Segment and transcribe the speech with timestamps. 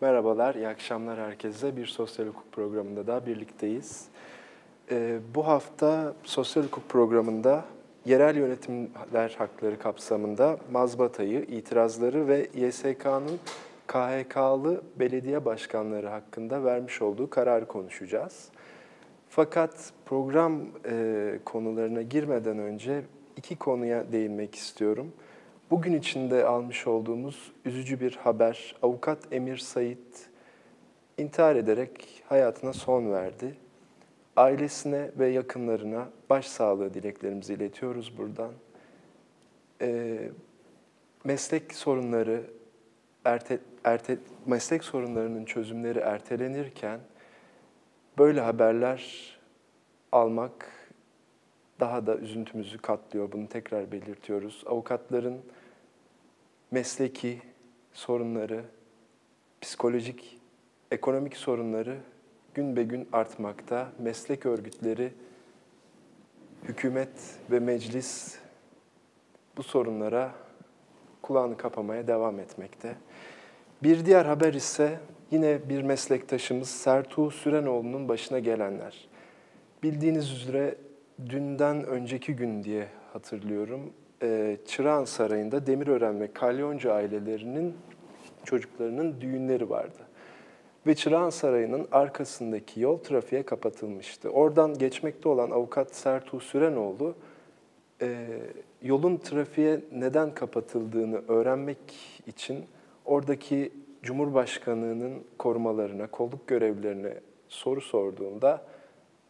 [0.00, 1.76] Merhabalar, iyi akşamlar herkese.
[1.76, 4.04] Bir sosyal hukuk programında daha birlikteyiz.
[4.90, 7.64] Ee, bu hafta sosyal hukuk programında
[8.04, 13.38] yerel yönetimler hakları kapsamında mazbatayı, itirazları ve YSK'nın
[13.86, 18.48] KHK'lı belediye başkanları hakkında vermiş olduğu kararı konuşacağız.
[19.28, 23.02] Fakat program e, konularına girmeden önce
[23.36, 25.12] iki konuya değinmek istiyorum.
[25.70, 28.74] Bugün içinde almış olduğumuz üzücü bir haber.
[28.82, 30.30] Avukat Emir Sait
[31.18, 33.54] intihar ederek hayatına son verdi.
[34.36, 38.52] Ailesine ve yakınlarına başsağlığı dileklerimizi iletiyoruz buradan.
[39.80, 40.18] E,
[41.24, 42.42] meslek sorunları,
[43.24, 47.00] erte, erte, meslek sorunlarının çözümleri ertelenirken
[48.18, 49.36] böyle haberler
[50.12, 50.70] almak
[51.80, 53.32] daha da üzüntümüzü katlıyor.
[53.32, 54.64] Bunu tekrar belirtiyoruz.
[54.66, 55.40] Avukatların
[56.70, 57.40] mesleki
[57.92, 58.64] sorunları,
[59.60, 60.40] psikolojik,
[60.90, 61.98] ekonomik sorunları
[62.54, 63.88] gün be gün artmakta.
[63.98, 65.12] Meslek örgütleri,
[66.64, 68.38] hükümet ve meclis
[69.56, 70.34] bu sorunlara
[71.22, 72.96] kulağını kapamaya devam etmekte.
[73.82, 79.08] Bir diğer haber ise yine bir meslektaşımız Sertuğ Sürenoğlu'nun başına gelenler.
[79.82, 80.74] Bildiğiniz üzere
[81.26, 83.92] dünden önceki gün diye hatırlıyorum.
[84.22, 87.74] Ee, Çırağan Sarayı'nda Demirören ve Kalyoncu ailelerinin
[88.44, 89.98] çocuklarının düğünleri vardı.
[90.86, 94.30] Ve Çırağan Sarayı'nın arkasındaki yol trafiğe kapatılmıştı.
[94.30, 97.14] Oradan geçmekte olan avukat Sertuğ Sürenoğlu
[98.02, 98.26] e,
[98.82, 101.78] yolun trafiğe neden kapatıldığını öğrenmek
[102.26, 102.64] için
[103.04, 107.14] oradaki Cumhurbaşkanı'nın korumalarına, kolluk görevlilerine
[107.48, 108.64] soru sorduğunda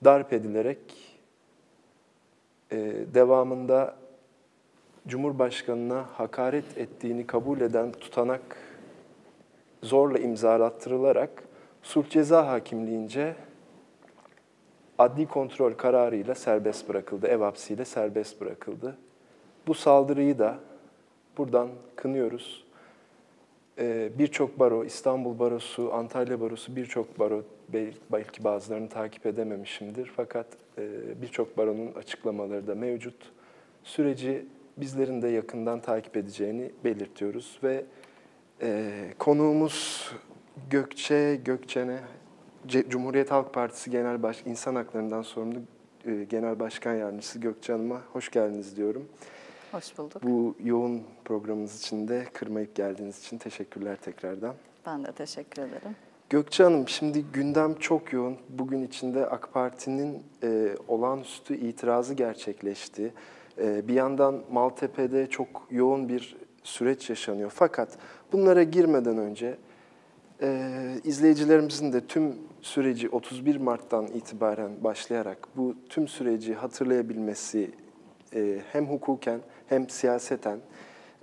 [0.04, 0.78] darp edilerek
[2.72, 2.76] e,
[3.14, 3.96] devamında
[5.08, 8.56] Cumhurbaşkanı'na hakaret ettiğini kabul eden tutanak
[9.82, 11.42] zorla imzalattırılarak
[11.82, 13.34] sulh ceza hakimliğince
[14.98, 18.96] adli kontrol kararıyla serbest bırakıldı, ev hapsiyle serbest bırakıldı.
[19.66, 20.58] Bu saldırıyı da
[21.38, 22.66] buradan kınıyoruz.
[23.78, 27.42] Ee, birçok baro, İstanbul Barosu, Antalya Barosu, birçok baro,
[28.12, 30.12] belki bazılarını takip edememişimdir.
[30.16, 30.46] Fakat
[30.78, 30.82] e,
[31.22, 33.32] birçok baronun açıklamaları da mevcut.
[33.84, 37.84] Süreci bizlerin de yakından takip edeceğini belirtiyoruz ve
[38.62, 40.10] e, konuğumuz
[40.70, 42.00] Gökçe Gökçen'e
[42.88, 45.58] Cumhuriyet Halk Partisi Genel Baş İnsan Haklarından sorumlu
[46.04, 49.08] e, Genel Başkan Yardımcısı Gökçe Hanım'a hoş geldiniz diyorum.
[49.72, 50.22] Hoş bulduk.
[50.22, 54.54] Bu yoğun programımız için de kırmayıp geldiğiniz için teşekkürler tekrardan.
[54.86, 55.96] Ben de teşekkür ederim.
[56.30, 58.36] Gökçe Hanım, şimdi gündem çok yoğun.
[58.48, 63.12] Bugün içinde AK Parti'nin e, olağanüstü itirazı gerçekleşti.
[63.58, 67.52] E, bir yandan Maltepe'de çok yoğun bir süreç yaşanıyor.
[67.54, 67.98] Fakat
[68.32, 69.56] bunlara girmeden önce
[70.42, 70.70] e,
[71.04, 77.70] izleyicilerimizin de tüm süreci 31 Mart'tan itibaren başlayarak bu tüm süreci hatırlayabilmesi
[78.34, 80.58] e, hem hukuken hem siyaseten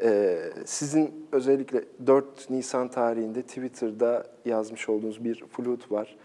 [0.03, 6.15] e, sizin özellikle 4 Nisan tarihinde Twitter'da yazmış olduğunuz bir flut var.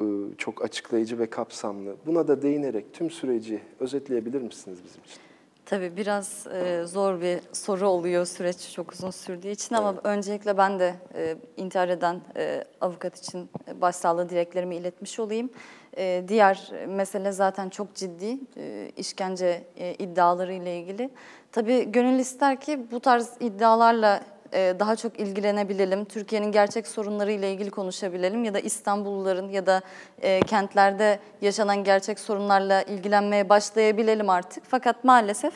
[0.00, 0.04] E,
[0.38, 1.96] çok açıklayıcı ve kapsamlı.
[2.06, 5.20] Buna da değinerek tüm süreci özetleyebilir misiniz bizim için?
[5.66, 9.84] Tabii biraz e, zor bir soru oluyor süreç çok uzun sürdüğü için evet.
[9.84, 15.50] ama öncelikle ben de e, intihar eden e, avukat için başsağlığı dileklerimi iletmiş olayım.
[15.96, 21.10] E, diğer mesele zaten çok ciddi e, işkence e, iddiaları ile ilgili.
[21.52, 24.20] Tabii gönül ister ki bu tarz iddialarla
[24.52, 29.80] daha çok ilgilenebilelim, Türkiye'nin gerçek sorunları ile ilgili konuşabilelim ya da İstanbulluların ya da
[30.22, 34.64] e, kentlerde yaşanan gerçek sorunlarla ilgilenmeye başlayabilelim artık.
[34.68, 35.54] Fakat maalesef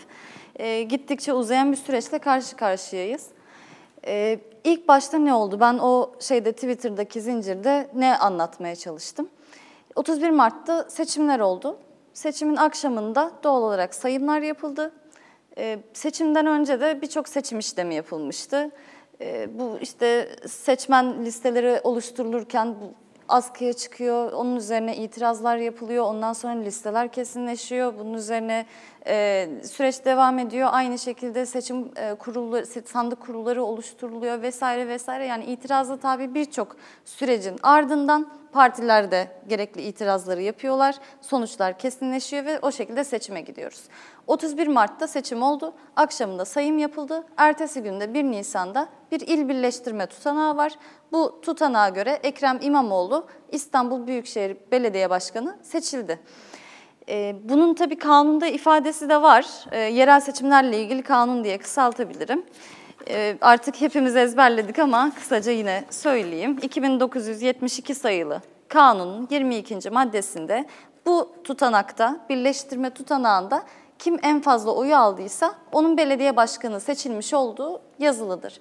[0.56, 3.26] e, gittikçe uzayan bir süreçle karşı karşıyayız.
[4.64, 5.60] İlk başta ne oldu?
[5.60, 9.28] Ben o şeyde Twitter'daki zincirde ne anlatmaya çalıştım?
[9.94, 11.78] 31 Mart'ta seçimler oldu.
[12.12, 14.92] Seçimin akşamında doğal olarak sayımlar yapıldı.
[15.58, 18.70] Ee, seçimden önce de birçok seçim işlemi yapılmıştı.
[19.20, 22.74] Ee, bu işte seçmen listeleri oluşturulurken
[23.30, 28.66] askıya çıkıyor, onun üzerine itirazlar yapılıyor, ondan sonra listeler kesinleşiyor, bunun üzerine
[29.06, 30.68] e, süreç devam ediyor.
[30.72, 35.26] Aynı şekilde seçim e, kurulu, sandık kurulları oluşturuluyor vesaire vesaire.
[35.26, 40.96] Yani itirazla tabi birçok sürecin ardından partiler de gerekli itirazları yapıyorlar.
[41.20, 43.82] Sonuçlar kesinleşiyor ve o şekilde seçime gidiyoruz.
[44.26, 45.74] 31 Mart'ta seçim oldu.
[45.96, 47.24] Akşamında sayım yapıldı.
[47.36, 50.72] Ertesi günde 1 Nisan'da bir il birleştirme tutanağı var.
[51.12, 56.20] Bu tutanağa göre Ekrem İmamoğlu İstanbul Büyükşehir Belediye Başkanı seçildi.
[57.08, 59.46] Ee, bunun tabii kanunda ifadesi de var.
[59.72, 62.46] Ee, yerel seçimlerle ilgili kanun diye kısaltabilirim.
[63.08, 66.58] Ee, artık hepimiz ezberledik ama kısaca yine söyleyeyim.
[66.62, 69.90] 2972 sayılı kanunun 22.
[69.90, 70.66] maddesinde
[71.06, 73.62] bu tutanakta, birleştirme tutanağında
[73.98, 78.60] kim en fazla oyu aldıysa onun belediye başkanı seçilmiş olduğu yazılıdır.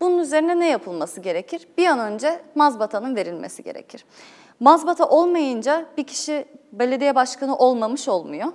[0.00, 1.68] Bunun üzerine ne yapılması gerekir?
[1.78, 4.04] Bir an önce mazbatanın verilmesi gerekir.
[4.60, 8.52] Mazbata olmayınca bir kişi belediye başkanı olmamış olmuyor.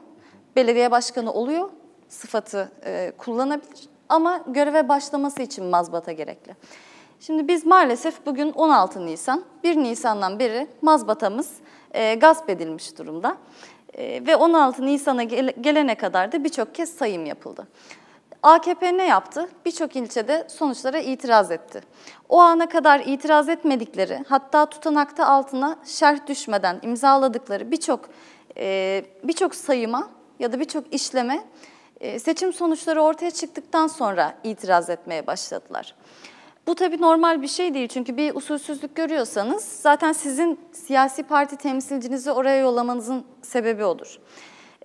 [0.56, 1.70] Belediye başkanı oluyor,
[2.10, 6.56] sıfatı e, kullanabilir ama göreve başlaması için mazbata gerekli.
[7.20, 11.50] Şimdi biz maalesef bugün 16 Nisan, 1 Nisan'dan beri mazbatamız
[11.94, 13.38] e, gasp edilmiş durumda.
[13.94, 17.68] E, ve 16 Nisan'a gel gelene kadar da birçok kez sayım yapıldı.
[18.46, 19.50] AKP ne yaptı?
[19.66, 21.82] Birçok ilçede sonuçlara itiraz etti.
[22.30, 28.10] O ana kadar itiraz etmedikleri, hatta tutanakta altına şerh düşmeden imzaladıkları birçok
[28.58, 30.10] e, birçok sayıma
[30.40, 31.44] ya da birçok işleme
[32.00, 35.96] e, seçim sonuçları ortaya çıktıktan sonra itiraz etmeye başladılar.
[36.68, 42.32] Bu tabii normal bir şey değil çünkü bir usulsüzlük görüyorsanız zaten sizin siyasi parti temsilcinizi
[42.32, 44.20] oraya yollamanızın sebebi odur.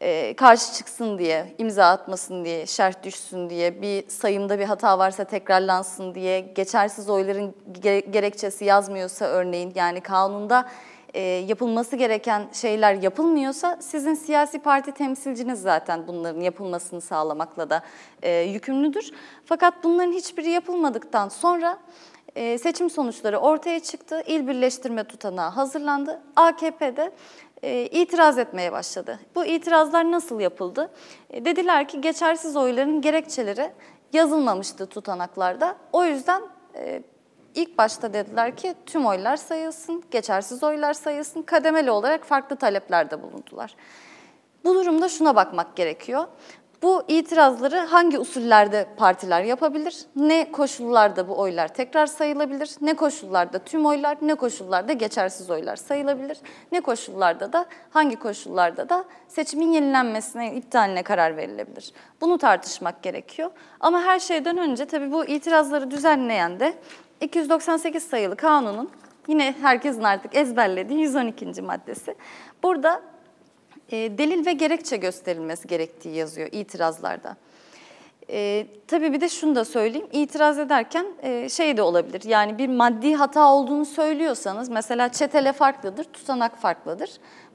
[0.02, 5.25] Ee, karşı çıksın diye, imza atmasın diye, şerh düşsün diye, bir sayımda bir hata varsa
[5.25, 7.55] tekrarlansın diye, geçersiz oyların
[8.11, 10.69] gerekçesi yazmıyorsa örneğin yani kanunda
[11.14, 17.82] e, yapılması gereken şeyler yapılmıyorsa sizin siyasi parti temsilciniz zaten bunların yapılmasını sağlamakla da
[18.23, 19.11] e, yükümlüdür.
[19.44, 21.79] Fakat bunların hiçbiri yapılmadıktan sonra
[22.37, 24.23] e, seçim sonuçları ortaya çıktı.
[24.26, 26.20] İl birleştirme tutanağı hazırlandı.
[26.37, 27.12] AKP'de
[27.62, 29.18] e, itiraz etmeye başladı.
[29.34, 30.90] Bu itirazlar nasıl yapıldı?
[31.30, 33.70] E, dediler ki geçersiz oyların gerekçeleri
[34.12, 35.76] yazılmamıştı tutanaklarda.
[35.92, 36.42] O yüzden
[36.74, 37.02] e,
[37.54, 43.74] İlk başta dediler ki tüm oylar sayılsın, geçersiz oylar sayılsın, kademeli olarak farklı taleplerde bulundular.
[44.64, 46.26] Bu durumda şuna bakmak gerekiyor.
[46.82, 50.05] Bu itirazları hangi usullerde partiler yapabilir?
[50.17, 52.71] Ne koşullarda bu oylar tekrar sayılabilir?
[52.81, 56.38] Ne koşullarda tüm oylar, ne koşullarda geçersiz oylar sayılabilir?
[56.73, 61.93] Ne koşullarda da hangi koşullarda da seçimin yenilenmesine, iptaline karar verilebilir?
[62.21, 63.50] Bunu tartışmak gerekiyor.
[63.81, 66.75] Ama her şeyden önce tabii bu itirazları düzenleyen de
[67.21, 68.91] 298 sayılı kanunun
[69.29, 71.62] yine herkesin artık ezberlediği 112.
[71.62, 72.15] maddesi.
[72.62, 73.03] Burada
[73.92, 77.37] delil ve gerekçe gösterilmesi gerektiği yazıyor itirazlarda.
[78.31, 82.22] E, tabii bir de şunu da söyleyeyim, itiraz ederken e, şey de olabilir.
[82.25, 87.10] Yani bir maddi hata olduğunu söylüyorsanız, mesela çetele farklıdır, tutanak farklıdır.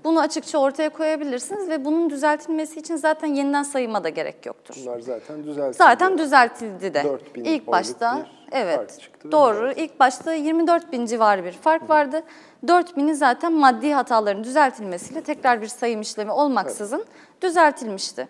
[0.06, 4.76] Bunu açıkça ortaya koyabilirsiniz ve bunun düzeltilmesi için zaten yeniden sayıma da gerek yoktur.
[4.82, 5.78] Bunlar zaten düzeltildi.
[5.78, 7.20] Zaten düzeltildi de.
[7.36, 9.72] İlk başta evet doğru.
[9.72, 12.24] İlk başta 24 bin civarı bir fark vardı.
[12.68, 17.42] 4 bini zaten maddi hataların düzeltilmesiyle tekrar bir sayım işlemi olmaksızın evet.
[17.42, 18.28] düzeltilmişti.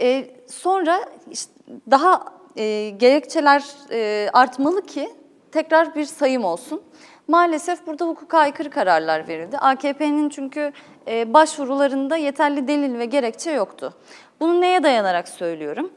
[0.00, 1.00] Ee, sonra
[1.30, 1.52] işte
[1.90, 2.24] daha
[2.56, 5.10] e, gerekçeler e, artmalı ki
[5.52, 6.82] tekrar bir sayım olsun.
[7.30, 9.58] Maalesef burada hukuka aykırı kararlar verildi.
[9.58, 10.72] AKP'nin çünkü
[11.08, 13.94] e, başvurularında yeterli delil ve gerekçe yoktu.
[14.40, 15.90] Bunu neye dayanarak söylüyorum?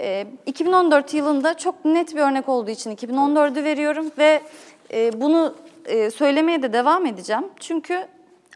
[0.00, 4.42] E, 2014 yılında çok net bir örnek olduğu için 2014'ü veriyorum ve
[4.92, 5.54] e, bunu
[5.84, 7.44] e, söylemeye de devam edeceğim.
[7.60, 8.06] Çünkü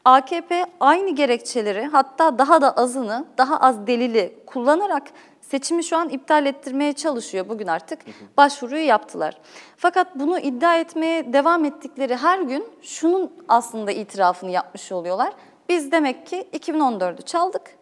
[0.04, 5.02] AKP aynı gerekçeleri hatta daha da azını, daha az delili kullanarak
[5.50, 7.48] seçimi şu an iptal ettirmeye çalışıyor.
[7.48, 7.98] Bugün artık
[8.36, 9.38] başvuruyu yaptılar.
[9.76, 15.32] Fakat bunu iddia etmeye devam ettikleri her gün şunun aslında itirafını yapmış oluyorlar.
[15.68, 17.78] Biz demek ki 2014'ü çaldık.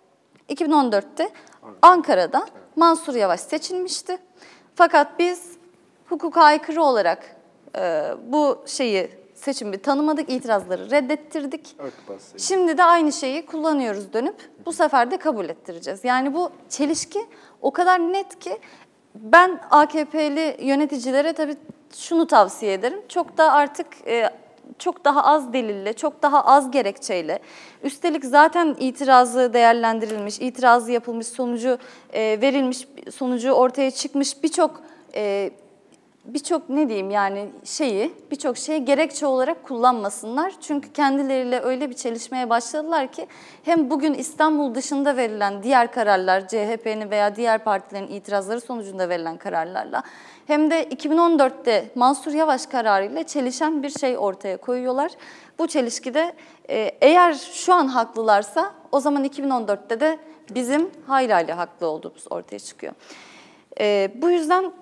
[0.48, 1.30] 2014'te
[1.82, 2.46] Ankara'da
[2.76, 4.18] Mansur Yavaş seçilmişti.
[4.74, 5.50] Fakat biz
[6.08, 7.36] hukuka aykırı olarak
[7.78, 9.10] e, bu şeyi
[9.46, 11.76] seçimi tanımadık, itirazları reddettirdik.
[12.36, 16.04] Şimdi de aynı şeyi kullanıyoruz dönüp bu sefer de kabul ettireceğiz.
[16.04, 17.26] Yani bu çelişki
[17.62, 18.58] o kadar net ki
[19.14, 21.56] ben AKP'li yöneticilere tabii
[21.96, 22.98] şunu tavsiye ederim.
[23.08, 24.30] Çok da artık e,
[24.78, 27.38] çok daha az delille, çok daha az gerekçeyle,
[27.82, 31.78] üstelik zaten itirazı değerlendirilmiş, itirazı yapılmış, sonucu
[32.12, 34.82] e, verilmiş, sonucu ortaya çıkmış birçok
[35.14, 35.50] e,
[36.26, 40.52] birçok ne diyeyim yani şeyi birçok şeyi gerekçe olarak kullanmasınlar.
[40.60, 43.26] Çünkü kendileriyle öyle bir çelişmeye başladılar ki
[43.62, 50.02] hem bugün İstanbul dışında verilen diğer kararlar CHP'nin veya diğer partilerin itirazları sonucunda verilen kararlarla
[50.46, 55.12] hem de 2014'te Mansur Yavaş kararıyla çelişen bir şey ortaya koyuyorlar.
[55.58, 56.34] Bu çelişkide
[56.70, 60.18] e, eğer şu an haklılarsa o zaman 2014'te de
[60.50, 62.92] bizim hayli hayli haklı olduğumuz ortaya çıkıyor.
[63.80, 64.72] E, bu yüzden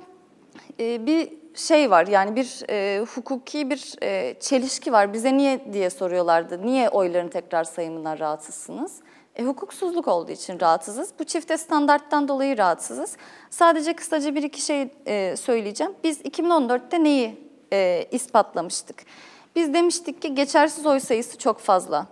[0.81, 5.13] e, bir şey var yani bir e, hukuki bir e, çelişki var.
[5.13, 6.67] Bize niye diye soruyorlardı.
[6.67, 9.01] Niye oyların tekrar sayımından rahatsızsınız?
[9.37, 11.11] E, hukuksuzluk olduğu için rahatsızız.
[11.19, 13.17] Bu çifte standarttan dolayı rahatsızız.
[13.51, 15.93] Sadece kısaca bir iki şey e, söyleyeceğim.
[16.05, 19.05] Biz 2014'te neyi e, ispatlamıştık?
[19.57, 22.07] Biz demiştik ki geçersiz oy sayısı çok fazla.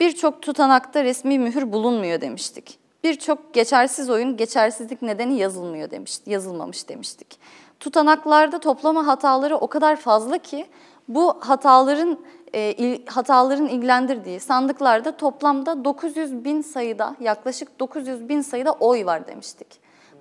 [0.00, 2.78] Birçok tutanakta resmi mühür bulunmuyor demiştik.
[3.04, 7.38] Birçok geçersiz oyun geçersizlik nedeni yazılmıyor demiştik, yazılmamış demiştik.
[7.82, 10.66] Tutanaklarda toplama hataları o kadar fazla ki
[11.08, 12.18] bu hataların
[12.52, 19.26] e, il, hataların ilgilendirdiği sandıklarda toplamda 900 bin sayıda yaklaşık 900 bin sayıda oy var
[19.26, 19.66] demiştik.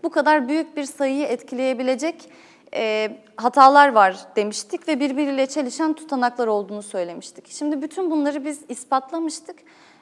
[0.04, 2.30] Bu kadar büyük bir sayıyı etkileyebilecek
[2.74, 7.48] e, hatalar var demiştik ve birbiriyle çelişen tutanaklar olduğunu söylemiştik.
[7.48, 9.56] Şimdi bütün bunları biz ispatlamıştık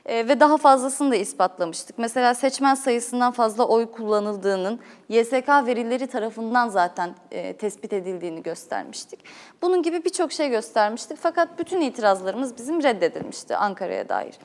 [0.06, 1.98] e, ve daha fazlasını da ispatlamıştık.
[1.98, 4.79] Mesela seçmen sayısından fazla oy kullanıldığının
[5.10, 9.20] YSK verileri tarafından zaten e, tespit edildiğini göstermiştik.
[9.62, 14.36] Bunun gibi birçok şey göstermiştik fakat bütün itirazlarımız bizim reddedilmişti Ankara'ya dair.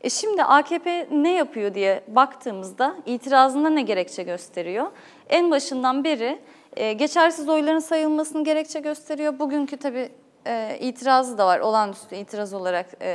[0.00, 4.86] E şimdi AKP ne yapıyor diye baktığımızda itirazında ne gerekçe gösteriyor?
[5.28, 6.38] En başından beri
[6.76, 9.38] e, geçersiz oyların sayılmasını gerekçe gösteriyor.
[9.38, 10.12] Bugünkü tabii
[10.46, 13.10] e, itirazı da var, olağanüstü itiraz olarak e,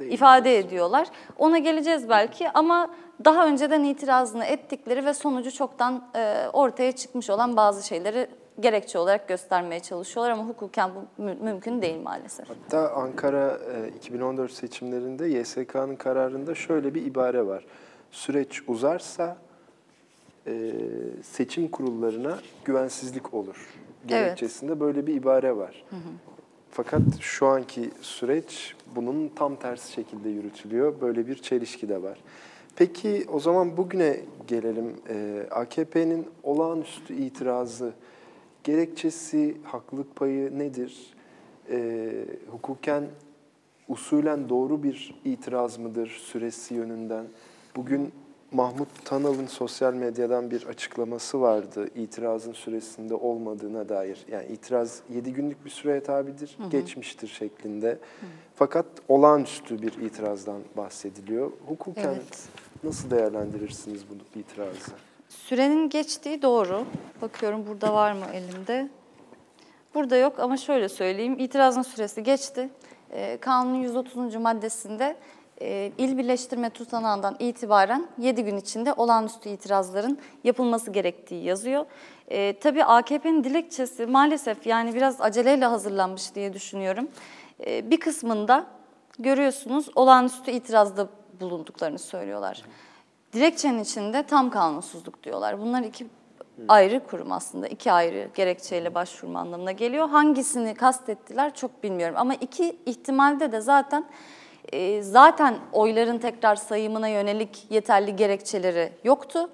[0.00, 1.08] e, ifade ediyorlar.
[1.38, 2.90] Ona geleceğiz belki ama
[3.24, 8.26] daha önceden itirazını ettikleri ve sonucu çoktan e, ortaya çıkmış olan bazı şeyleri
[8.60, 12.48] gerekçe olarak göstermeye çalışıyorlar ama hukuken bu mü- mümkün değil maalesef.
[12.48, 17.64] Hatta Ankara e, 2014 seçimlerinde YSK'nın kararında şöyle bir ibare var.
[18.10, 19.36] Süreç uzarsa
[20.46, 20.72] e,
[21.22, 23.68] seçim kurullarına güvensizlik olur.
[24.06, 25.84] Gerekçesinde böyle bir ibare var.
[26.70, 31.00] Fakat şu anki süreç bunun tam tersi şekilde yürütülüyor.
[31.00, 32.18] Böyle bir çelişki de var.
[32.76, 34.94] Peki o zaman bugüne gelelim.
[35.08, 37.92] E, AKP'nin olağanüstü itirazı,
[38.64, 41.14] gerekçesi, haklılık payı nedir?
[41.70, 42.10] E,
[42.50, 43.04] hukuken
[43.88, 47.24] usulen doğru bir itiraz mıdır süresi yönünden?
[47.76, 48.12] Bugün
[48.56, 54.24] Mahmut Tanal'ın sosyal medyadan bir açıklaması vardı itirazın süresinde olmadığına dair.
[54.30, 57.98] Yani itiraz 7 günlük bir süreye tabidir, geçmiştir şeklinde.
[58.54, 61.52] Fakat olağanüstü bir itirazdan bahsediliyor.
[61.66, 62.48] Hukuken Evet.
[62.84, 64.90] nasıl değerlendirirsiniz bu itirazı?
[65.28, 66.84] Sürenin geçtiği doğru.
[67.22, 68.88] Bakıyorum burada var mı elimde?
[69.94, 71.36] Burada yok ama şöyle söyleyeyim.
[71.38, 72.68] İtirazın süresi geçti.
[73.10, 74.36] Ee, Kanunun 130.
[74.36, 75.16] maddesinde
[75.60, 81.86] e, il birleştirme tutanağından itibaren 7 gün içinde olağanüstü itirazların yapılması gerektiği yazıyor.
[82.30, 87.08] Ee, tabii AKP'nin dilekçesi maalesef yani biraz aceleyle hazırlanmış diye düşünüyorum.
[87.66, 88.66] Ee, bir kısmında
[89.18, 91.08] görüyorsunuz olağanüstü itirazda
[91.40, 92.62] bulunduklarını söylüyorlar.
[93.32, 95.60] Dilekçenin içinde tam kanunsuzluk diyorlar.
[95.60, 96.06] Bunlar iki
[96.68, 97.68] ayrı kurum aslında.
[97.68, 100.08] iki ayrı gerekçeyle başvurma anlamına geliyor.
[100.08, 102.14] Hangisini kastettiler çok bilmiyorum.
[102.18, 104.04] Ama iki ihtimalde de zaten
[104.72, 109.50] e, zaten oyların tekrar sayımına yönelik yeterli gerekçeleri yoktu.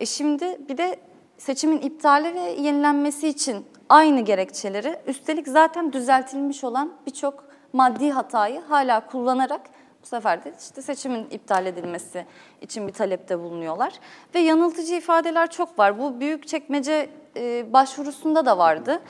[0.00, 0.96] E şimdi bir de
[1.38, 9.06] seçimin iptali ve yenilenmesi için aynı gerekçeleri üstelik zaten düzeltilmiş olan birçok maddi hatayı hala
[9.06, 9.60] kullanarak
[10.02, 12.26] bu sefer de işte seçimin iptal edilmesi
[12.60, 13.92] için bir talepte bulunuyorlar.
[14.34, 15.98] Ve yanıltıcı ifadeler çok var.
[15.98, 19.02] Bu büyük çekmece e, başvurusunda da vardı.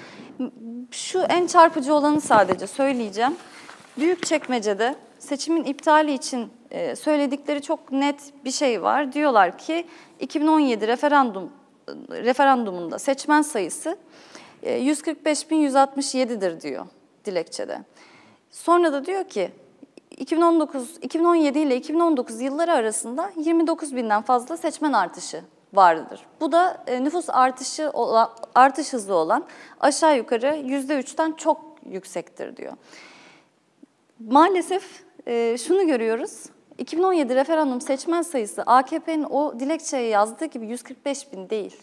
[0.91, 3.37] Şu en çarpıcı olanı sadece söyleyeceğim.
[3.99, 9.13] Büyük çekmecede seçimin iptali için e, söyledikleri çok net bir şey var.
[9.13, 9.87] Diyorlar ki
[10.21, 11.51] 2017 referandum
[12.11, 13.97] referandumunda seçmen sayısı
[14.63, 16.87] e, 145.167'dir diyor
[17.25, 17.79] dilekçede.
[18.51, 19.51] Sonra da diyor ki
[20.11, 26.21] 2019 2017 ile 2019 yılları arasında 29 binden fazla seçmen artışı vardır.
[26.41, 29.45] Bu da e, nüfus artışı ola- artış hızı olan
[29.81, 31.61] aşağı yukarı %3'ten çok
[31.91, 32.73] yüksektir diyor.
[34.29, 36.47] Maalesef e, şunu görüyoruz.
[36.79, 41.77] 2017 referandum seçmen sayısı AKP'nin o dilekçeye yazdığı gibi 145 bin değil.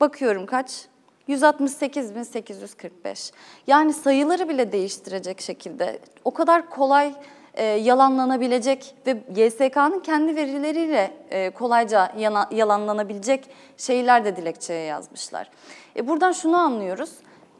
[0.00, 0.86] Bakıyorum kaç?
[1.28, 3.32] 168.845.
[3.66, 7.14] Yani sayıları bile değiştirecek şekilde o kadar kolay
[7.54, 15.50] e, yalanlanabilecek ve YSK'nın kendi verileriyle e, kolayca yana, yalanlanabilecek şeyler de dilekçeye yazmışlar.
[15.96, 17.10] E, buradan şunu anlıyoruz.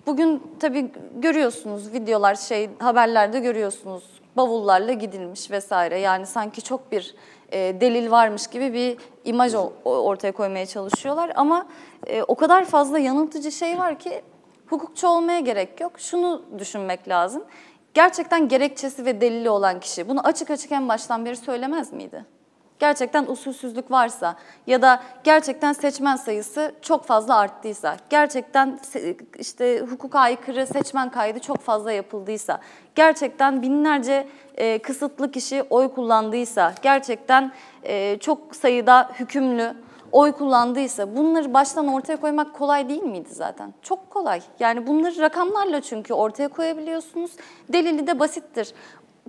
[0.07, 5.99] Bugün tabii görüyorsunuz videolar şey haberlerde görüyorsunuz bavullarla gidilmiş vesaire.
[6.01, 7.15] Yani sanki çok bir
[7.53, 11.33] e, delil varmış gibi bir imaj o- ortaya koymaya çalışıyorlar.
[11.35, 11.67] Ama
[12.07, 14.23] e, o kadar fazla yanıltıcı şey var ki
[14.67, 15.93] hukukçu olmaya gerek yok.
[16.01, 17.45] Şunu düşünmek lazım.
[17.95, 22.25] Gerçekten gerekçesi ve delili olan kişi bunu açık açık en baştan beri söylemez miydi?
[22.79, 28.81] Gerçekten usulsüzlük varsa ya da gerçekten seçmen sayısı çok fazla arttıysa, gerçekten
[29.39, 32.61] işte hukuka aykırı seçmen kaydı çok fazla yapıldıysa,
[32.95, 39.75] gerçekten binlerce e, kısıtlı kişi oy kullandıysa, gerçekten e, çok sayıda hükümlü
[40.13, 43.75] oy kullandıysa bunları baştan ortaya koymak kolay değil miydi zaten?
[43.83, 44.41] Çok kolay.
[44.61, 47.31] Yani bunları rakamlarla çünkü ortaya koyabiliyorsunuz.
[47.69, 48.75] Delili de basittir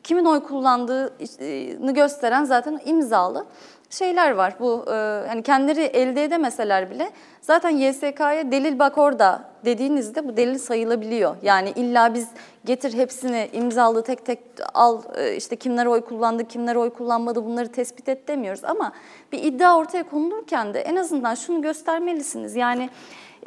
[0.04, 3.46] kimin oy kullandığını gösteren zaten imzalı
[3.90, 4.54] şeyler var.
[4.60, 4.94] Bu e,
[5.28, 11.36] hani kendileri elde edemeseler bile zaten YSK'ya delil bak orada dediğinizde bu delil sayılabiliyor.
[11.42, 12.28] Yani illa biz
[12.66, 14.40] getir hepsini imzalı tek tek
[14.74, 18.64] al e, işte kimler oy kullandı, kimler oy kullanmadı bunları tespit et demiyoruz.
[18.64, 18.92] Ama
[19.32, 22.56] bir iddia ortaya konulurken de en azından şunu göstermelisiniz.
[22.56, 22.90] Yani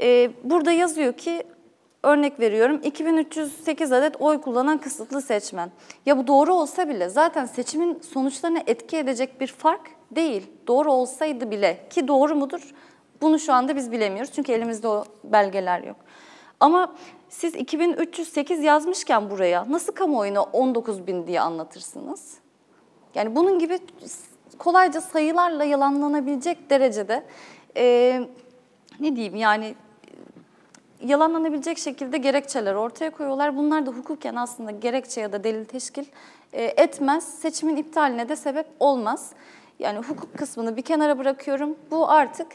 [0.00, 1.42] e, burada yazıyor ki
[2.02, 5.71] Örnek veriyorum 2308 adet oy kullanan kısıtlı seçmen.
[6.06, 10.50] Ya bu doğru olsa bile zaten seçimin sonuçlarına etki edecek bir fark değil.
[10.66, 12.75] Doğru olsaydı bile ki doğru mudur?
[13.21, 15.97] Bunu şu anda biz bilemiyoruz çünkü elimizde o belgeler yok.
[16.61, 16.94] Ama
[17.28, 22.35] siz 2308 yazmışken buraya nasıl kamuoyuna 19 bin diye anlatırsınız?
[23.14, 23.78] Yani bunun gibi
[24.59, 27.23] kolayca sayılarla yalanlanabilecek derecede
[27.76, 28.21] e,
[29.00, 29.75] ne diyeyim yani
[31.06, 33.56] yalanlanabilecek şekilde gerekçeler ortaya koyuyorlar.
[33.56, 36.04] Bunlar da hukuken aslında gerekçe ya da delil teşkil
[36.52, 37.25] e, etmez.
[37.25, 39.32] Seçimin iptaline de sebep olmaz.
[39.78, 41.76] Yani hukuk kısmını bir kenara bırakıyorum.
[41.90, 42.47] Bu artık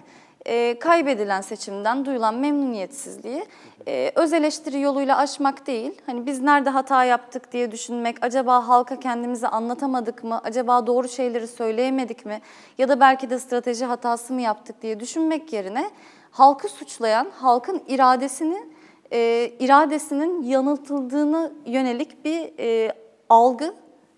[0.45, 3.45] e, kaybedilen seçimden duyulan memnuniyetsizliği
[3.87, 6.01] e, öz eleştiri yoluyla aşmak değil.
[6.05, 11.47] Hani biz nerede hata yaptık diye düşünmek, acaba halka kendimizi anlatamadık mı, acaba doğru şeyleri
[11.47, 12.41] söyleyemedik mi
[12.77, 15.91] ya da belki de strateji hatası mı yaptık diye düşünmek yerine
[16.31, 18.77] halkı suçlayan, halkın iradesini
[19.13, 22.93] e, iradesinin yanıltıldığını yönelik bir e,
[23.29, 23.73] algı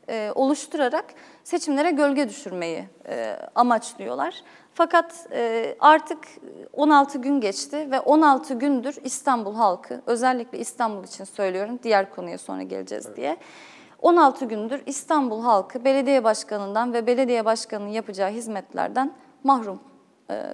[0.09, 1.05] e, oluşturarak
[1.43, 4.43] seçimlere gölge düşürmeyi e, amaçlıyorlar.
[4.73, 6.17] Fakat e, artık
[6.73, 12.63] 16 gün geçti ve 16 gündür İstanbul halkı, özellikle İstanbul için söylüyorum, diğer konuya sonra
[12.63, 13.17] geleceğiz evet.
[13.17, 13.37] diye.
[14.01, 19.13] 16 gündür İstanbul halkı belediye başkanından ve belediye başkanının yapacağı hizmetlerden
[19.43, 19.79] mahrum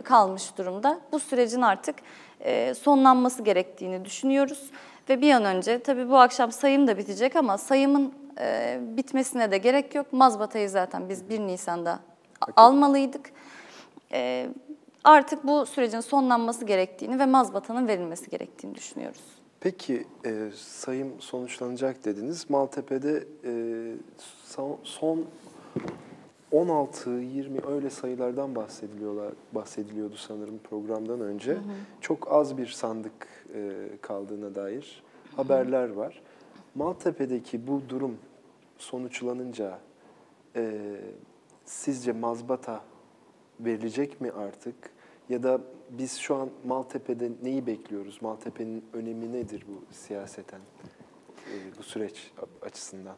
[0.03, 1.00] kalmış durumda.
[1.12, 1.96] Bu sürecin artık
[2.39, 4.71] e, sonlanması gerektiğini düşünüyoruz.
[5.10, 9.58] Ve bir an önce, tabii bu akşam sayım da bitecek ama sayımın e, bitmesine de
[9.58, 10.13] gerek yok.
[10.13, 11.99] Mazbatayı zaten biz 1 Nisan'da
[12.45, 12.54] Peki.
[12.56, 13.32] almalıydık.
[15.04, 19.21] Artık bu sürecin sonlanması gerektiğini ve mazbatanın verilmesi gerektiğini düşünüyoruz.
[19.60, 22.49] Peki e, sayım sonuçlanacak dediniz.
[22.49, 23.52] Maltepe'de e,
[24.84, 25.26] son,
[26.56, 31.52] son 16-20 öyle sayılardan bahsediliyorlar bahsediliyordu sanırım programdan önce.
[31.52, 31.62] Hı hı.
[32.02, 35.36] Çok az bir sandık e, kaldığına dair hı hı.
[35.36, 36.22] haberler var.
[36.76, 38.18] Maltepe'deki bu durum
[38.78, 39.80] sonuçlanınca
[40.56, 40.96] e,
[41.65, 42.82] sizce mazbata
[43.60, 44.76] verilecek mi artık?
[45.30, 48.22] Ya da biz şu an Maltepe'de neyi bekliyoruz?
[48.22, 50.62] Maltepe'nin önemi nedir bu siyaseten,
[51.52, 53.15] e, bu süreç açısından?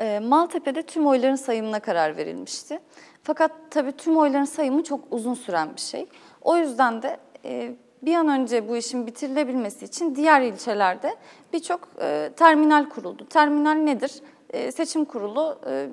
[0.00, 2.80] E, Maltepe'de tüm oyların sayımına karar verilmişti.
[3.22, 6.06] Fakat tabii tüm oyların sayımı çok uzun süren bir şey.
[6.42, 11.16] O yüzden de e, bir an önce bu işin bitirilebilmesi için diğer ilçelerde
[11.52, 13.28] birçok e, terminal kuruldu.
[13.28, 14.12] Terminal nedir?
[14.50, 15.88] E, seçim kurulu e,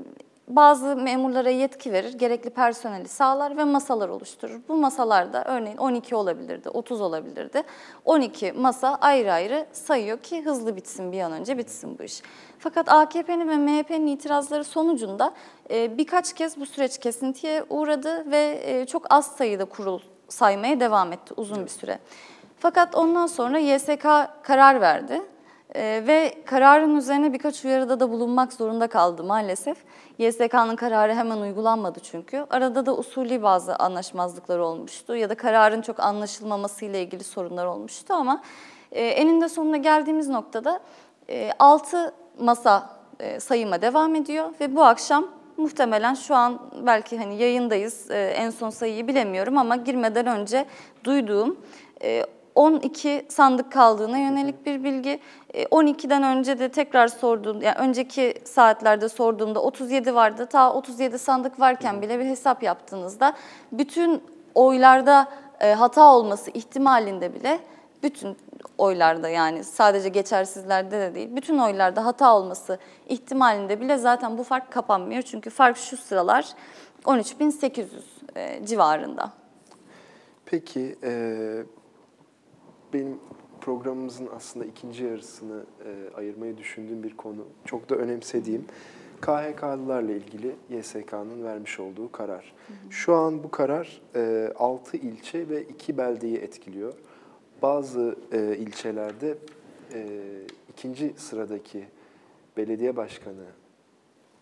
[0.48, 4.62] bazı memurlara yetki verir, gerekli personeli sağlar ve masalar oluşturur.
[4.68, 7.64] Bu masalarda örneğin 12 olabilirdi, 30 olabilirdi.
[8.06, 12.22] 12 masa ayrı ayrı sayıyor ki hızlı bitsin bir an önce bitsin bu iş.
[12.60, 15.34] Fakat AKP'nin ve MHP'nin itirazları sonucunda
[15.70, 21.14] e, birkaç kez bu süreç kesintiye uğradı ve e, çok az sayıda kurul saymaya devam
[21.14, 22.00] etti uzun bir süre.
[22.60, 24.04] Fakat ondan sonra YSK
[24.44, 25.22] karar verdi
[25.76, 29.78] ee, ve kararın üzerine birkaç uyarıda da bulunmak zorunda kaldı maalesef.
[30.18, 32.46] YSK'nın kararı hemen uygulanmadı çünkü.
[32.50, 38.14] Arada da usulü bazı anlaşmazlıklar olmuştu ya da kararın çok anlaşılmaması ile ilgili sorunlar olmuştu
[38.14, 38.42] ama
[38.92, 40.80] e, eninde sonunda geldiğimiz noktada
[41.30, 47.36] e, 6 masa e, sayıma devam ediyor ve bu akşam muhtemelen şu an belki hani
[47.36, 50.66] yayındayız e, en son sayıyı bilemiyorum ama girmeden önce
[51.04, 51.58] duyduğum
[52.04, 55.20] e, 12 sandık kaldığına yönelik bir bilgi.
[55.54, 60.46] 12'den e, önce de tekrar sorduğum, yani önceki saatlerde sorduğumda 37 vardı.
[60.46, 63.34] Ta 37 sandık varken bile bir hesap yaptığınızda
[63.72, 64.24] bütün
[64.56, 65.28] oylarda
[65.60, 67.60] e, hata olması ihtimalinde bile
[68.04, 68.38] bütün
[68.78, 74.72] oylarda yani sadece geçersizlerde de değil, bütün oylarda hata olması ihtimalinde bile zaten bu fark
[74.72, 75.22] kapanmıyor.
[75.22, 76.48] Çünkü fark şu sıralar
[77.06, 77.86] 13.800
[78.36, 79.32] e, civarında.
[80.46, 81.12] Peki, e,
[82.94, 83.20] benim
[83.62, 87.46] programımızın aslında ikinci yarısını e, ayırmayı düşündüğüm bir konu.
[87.66, 88.66] Çok da önemsediğim.
[89.22, 92.54] KHK'lılarla ilgili YSK'nın vermiş olduğu karar.
[92.90, 96.94] Şu an bu karar e, 6 ilçe ve 2 beldeyi etkiliyor.
[97.62, 99.38] Bazı e, ilçelerde
[99.94, 100.20] e,
[100.70, 101.86] ikinci sıradaki
[102.58, 103.46] belediye başkanı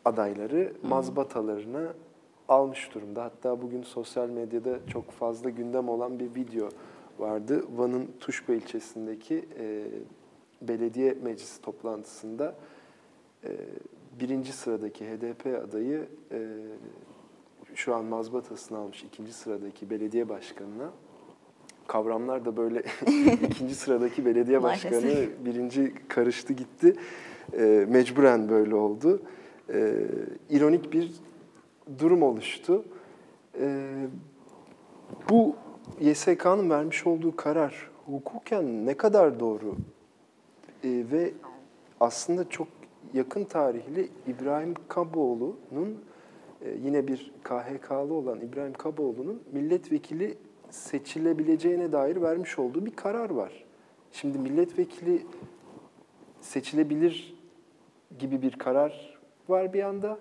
[0.06, 1.94] adayları mazbatalarına
[2.48, 3.24] almış durumda.
[3.24, 6.70] Hatta bugün sosyal medyada çok fazla gündem olan bir video
[7.22, 7.64] vardı.
[7.76, 9.84] Van'ın Tuşba ilçesindeki e,
[10.62, 12.56] belediye meclisi toplantısında
[13.44, 13.50] e,
[14.20, 16.48] birinci sıradaki HDP adayı e,
[17.76, 20.90] şu an mazbatasını almış ikinci sıradaki belediye başkanına
[21.88, 22.80] kavramlar da böyle
[23.50, 26.96] ikinci sıradaki belediye başkanı birinci karıştı gitti.
[27.58, 29.22] E, mecburen böyle oldu.
[29.74, 29.94] E,
[30.50, 31.12] ironik bir
[32.00, 32.86] durum oluştu.
[33.60, 33.92] E,
[35.30, 35.56] bu
[36.00, 39.76] YSK'nın vermiş olduğu karar hukuken ne kadar doğru
[40.84, 41.34] E, ve
[42.00, 42.68] aslında çok
[43.14, 45.98] yakın tarihli İbrahim Kaboğlu'nun
[46.62, 50.38] e, yine bir KHK'lı olan İbrahim Kaboğlu'nun milletvekili
[50.70, 53.66] seçilebileceğine dair vermiş olduğu bir karar var.
[54.12, 55.26] Şimdi milletvekili
[56.42, 57.36] seçilebilir
[58.20, 60.20] gibi bir karar var bir yanda.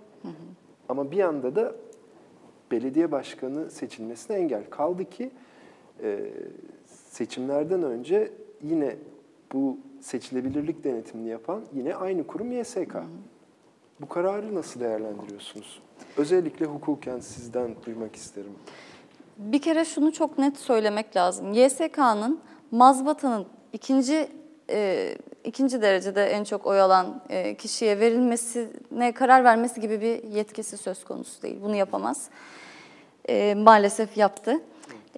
[0.88, 1.74] Ama bir yanda da
[2.70, 4.64] belediye başkanı seçilmesine engel.
[4.70, 5.30] Kaldı ki
[6.86, 8.32] seçimlerden önce
[8.62, 8.96] yine
[9.52, 12.96] bu seçilebilirlik denetimini yapan yine aynı kurum YSK.
[14.00, 15.82] Bu kararı nasıl değerlendiriyorsunuz?
[16.16, 18.52] Özellikle hukuken sizden duymak isterim.
[19.38, 21.52] Bir kere şunu çok net söylemek lazım.
[21.52, 24.28] YSK'nın mazbatanın ikinci
[24.70, 30.76] e, ikinci derecede en çok oy alan e, kişiye verilmesine karar vermesi gibi bir yetkisi
[30.76, 31.58] söz konusu değil.
[31.62, 32.30] Bunu yapamaz.
[33.28, 34.60] E, maalesef yaptı.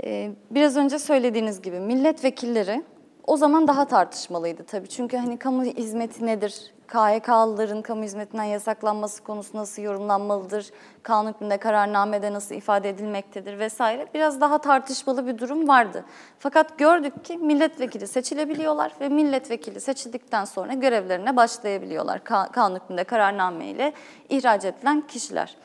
[0.05, 2.83] E, biraz önce söylediğiniz gibi milletvekilleri
[3.27, 4.89] o zaman daha tartışmalıydı tabii.
[4.89, 6.73] Çünkü hani kamu hizmeti nedir?
[6.89, 10.71] KHK'lıların kamu hizmetinden yasaklanması konusu nasıl yorumlanmalıdır?
[11.03, 14.07] Kanun hükmünde kararnamede nasıl ifade edilmektedir vesaire.
[14.15, 16.05] Biraz daha tartışmalı bir durum vardı.
[16.39, 22.19] Fakat gördük ki milletvekili seçilebiliyorlar ve milletvekili seçildikten sonra görevlerine başlayabiliyorlar.
[22.19, 23.93] Ka- Kanun hükmünde kararname ile
[24.29, 25.57] ihraç edilen kişiler.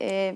[0.00, 0.34] Ee,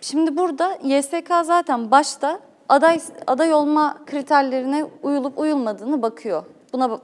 [0.00, 2.40] şimdi burada YSK zaten başta
[2.72, 6.44] aday aday olma kriterlerine uyulup uyulmadığını bakıyor.
[6.72, 7.02] Buna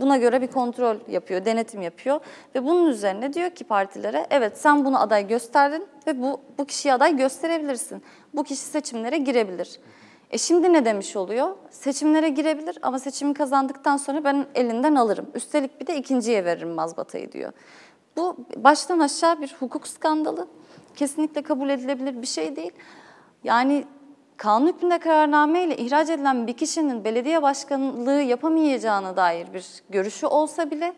[0.00, 2.20] buna göre bir kontrol yapıyor, denetim yapıyor
[2.54, 6.92] ve bunun üzerine diyor ki partilere evet sen bunu aday gösterdin ve bu bu kişiyi
[6.92, 8.02] aday gösterebilirsin.
[8.34, 9.80] Bu kişi seçimlere girebilir.
[10.30, 11.56] E şimdi ne demiş oluyor?
[11.70, 15.26] Seçimlere girebilir ama seçimi kazandıktan sonra ben elinden alırım.
[15.34, 17.52] Üstelik bir de ikinciye veririm mazbatayı diyor.
[18.16, 20.46] Bu baştan aşağı bir hukuk skandalı.
[20.96, 22.72] Kesinlikle kabul edilebilir bir şey değil.
[23.44, 23.84] Yani
[24.40, 30.92] kanun hükmünde kararname ihraç edilen bir kişinin belediye başkanlığı yapamayacağına dair bir görüşü olsa bile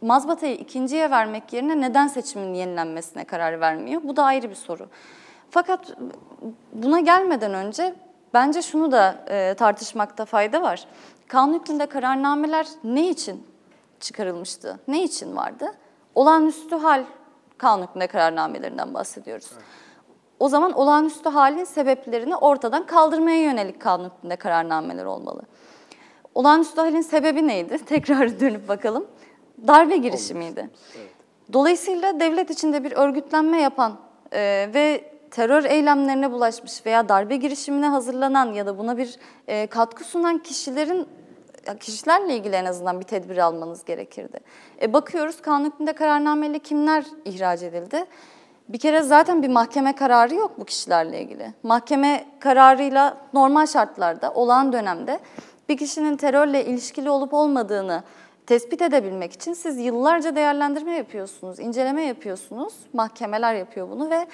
[0.00, 4.02] mazbatayı ikinciye vermek yerine neden seçimin yenilenmesine karar vermiyor?
[4.04, 4.88] Bu da ayrı bir soru.
[5.50, 5.96] Fakat
[6.72, 7.94] buna gelmeden önce
[8.34, 10.86] bence şunu da e, tartışmakta fayda var.
[11.28, 13.46] Kanun hükmünde kararnameler ne için
[14.00, 14.80] çıkarılmıştı?
[14.88, 15.66] Ne için vardı?
[16.14, 17.04] Olağanüstü hal
[17.58, 19.50] kanun hükmünde kararnamelerinden bahsediyoruz.
[20.40, 25.42] O zaman olağanüstü halin sebeplerini ortadan kaldırmaya yönelik kanun hükmünde kararnameler olmalı.
[26.34, 27.78] Olağanüstü halin sebebi neydi?
[27.86, 29.06] Tekrar dönüp bakalım.
[29.66, 30.70] Darbe girişimiydi.
[31.52, 33.98] Dolayısıyla devlet içinde bir örgütlenme yapan
[34.32, 39.16] e, ve terör eylemlerine bulaşmış veya darbe girişimine hazırlanan ya da buna bir
[39.48, 41.08] e, katkı sunan kişilerin
[41.80, 44.40] kişilerle ilgili en azından bir tedbir almanız gerekirdi.
[44.82, 48.06] E bakıyoruz kanun hükmünde kararnameyle kimler ihraç edildi?
[48.68, 51.52] Bir kere zaten bir mahkeme kararı yok bu kişilerle ilgili.
[51.62, 55.20] Mahkeme kararıyla normal şartlarda, olağan dönemde
[55.68, 58.02] bir kişinin terörle ilişkili olup olmadığını
[58.46, 62.74] tespit edebilmek için siz yıllarca değerlendirme yapıyorsunuz, inceleme yapıyorsunuz.
[62.92, 64.26] Mahkemeler yapıyor bunu ve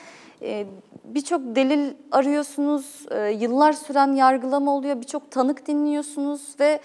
[0.43, 0.67] e,
[1.05, 6.81] birçok delil arıyorsunuz, e, yıllar süren yargılama oluyor, birçok tanık dinliyorsunuz ve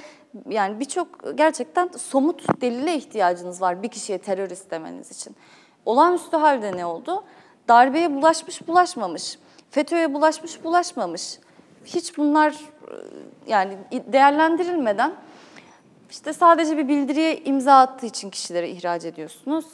[0.49, 5.35] yani birçok gerçekten somut delile ihtiyacınız var bir kişiye terörist demeniz için.
[5.87, 7.23] Olağanüstü halde ne oldu?
[7.67, 9.37] Darbeye bulaşmış bulaşmamış,
[9.71, 11.39] FETÖ'ye bulaşmış bulaşmamış.
[11.85, 12.93] Hiç bunlar e,
[13.47, 15.13] yani değerlendirilmeden
[16.09, 19.65] işte sadece bir bildiriye imza attığı için kişileri ihraç ediyorsunuz.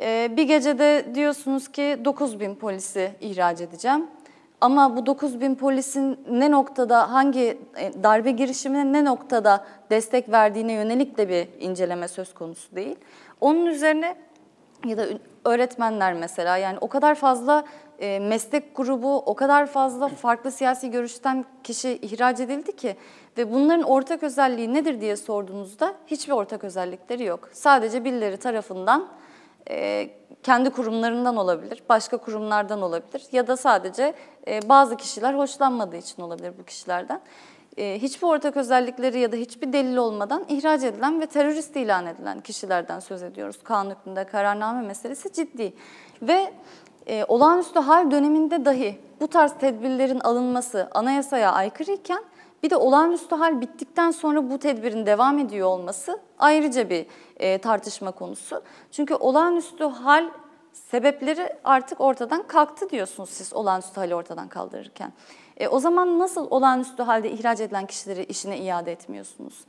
[0.00, 4.06] Ee, bir gecede diyorsunuz ki 9 bin polisi ihraç edeceğim.
[4.60, 10.72] Ama bu 9 bin polisin ne noktada, hangi e, darbe girişimine ne noktada destek verdiğine
[10.72, 12.96] yönelik de bir inceleme söz konusu değil.
[13.40, 14.16] Onun üzerine
[14.84, 15.06] ya da
[15.44, 17.64] öğretmenler mesela yani o kadar fazla
[17.98, 22.96] e, meslek grubu, o kadar fazla farklı siyasi görüşten kişi ihraç edildi ki
[23.38, 27.48] ve bunların ortak özelliği nedir diye sorduğunuzda hiçbir ortak özellikleri yok.
[27.52, 29.08] Sadece birileri tarafından
[29.70, 30.10] e,
[30.42, 34.14] kendi kurumlarından olabilir, başka kurumlardan olabilir ya da sadece
[34.48, 37.20] e, bazı kişiler hoşlanmadığı için olabilir bu kişilerden.
[37.78, 42.40] E, hiçbir ortak özellikleri ya da hiçbir delil olmadan ihraç edilen ve terörist ilan edilen
[42.40, 43.56] kişilerden söz ediyoruz.
[43.64, 45.72] Kanun hükmünde kararname meselesi ciddi.
[46.22, 46.52] Ve
[47.06, 52.24] e, olağanüstü hal döneminde dahi bu tarz tedbirlerin alınması anayasaya aykırıyken
[52.62, 58.10] bir de olağanüstü hal bittikten sonra bu tedbirin devam ediyor olması ayrıca bir e, tartışma
[58.10, 58.62] konusu.
[58.90, 60.30] Çünkü olağanüstü hal
[60.72, 65.12] sebepleri artık ortadan kalktı diyorsunuz siz olağanüstü hali ortadan kaldırırken.
[65.58, 69.64] E, o zaman nasıl olağanüstü halde ihraç edilen kişileri işine iade etmiyorsunuz?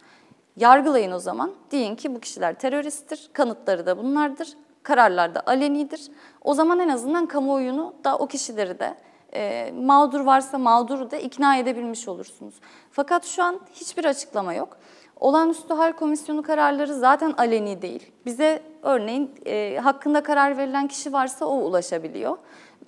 [0.56, 1.52] Yargılayın o zaman.
[1.72, 6.02] Deyin ki bu kişiler teröristtir, kanıtları da bunlardır, kararlar da alenidir.
[6.42, 8.96] O zaman en azından kamuoyunu da o kişileri de
[9.34, 12.56] e, mağdur varsa mağduru da ikna edebilmiş olursunuz.
[12.92, 14.78] Fakat şu an hiçbir açıklama yok.
[15.20, 18.12] Olağanüstü Hal Komisyonu kararları zaten aleni değil.
[18.26, 22.38] Bize örneğin e, hakkında karar verilen kişi varsa o ulaşabiliyor.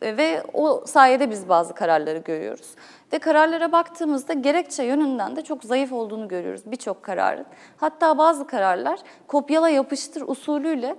[0.01, 2.75] E, ve o sayede biz bazı kararları görüyoruz.
[3.13, 7.45] Ve kararlara baktığımızda gerekçe yönünden de çok zayıf olduğunu görüyoruz birçok kararın.
[7.77, 10.95] Hatta bazı kararlar kopyala yapıştır usulüyle